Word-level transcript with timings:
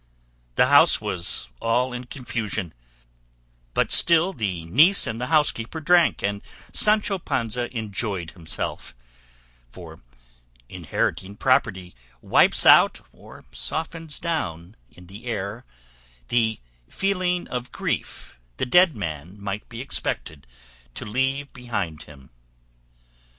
The 0.55 0.65
house 0.65 0.99
was 0.99 1.49
all 1.59 1.93
in 1.93 2.05
confusion; 2.05 2.73
but 3.75 3.91
still 3.91 4.33
the 4.33 4.65
niece 4.65 5.05
ate 5.05 5.11
and 5.11 5.21
the 5.21 5.27
housekeeper 5.27 5.79
drank 5.79 6.23
and 6.23 6.41
Sancho 6.73 7.19
Panza 7.19 7.69
enjoyed 7.71 8.31
himself; 8.31 8.95
for 9.71 9.99
inheriting 10.67 11.35
property 11.35 11.93
wipes 12.19 12.65
out 12.65 13.01
or 13.11 13.45
softens 13.51 14.17
down 14.19 14.75
in 14.89 15.05
the 15.05 15.25
heir 15.27 15.65
the 16.29 16.59
feeling 16.89 17.47
of 17.49 17.71
grief 17.71 18.39
the 18.57 18.65
dead 18.65 18.97
man 18.97 19.39
might 19.39 19.69
be 19.69 19.81
expected 19.81 20.47
to 20.95 21.05
leave 21.05 21.53
behind 21.53 22.01
him. 22.05 22.31